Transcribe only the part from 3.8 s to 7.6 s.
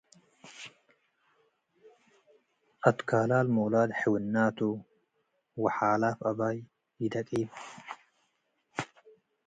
ሕውነ ቱ፡ ወሓላፍ አባይ ኢደቂብ።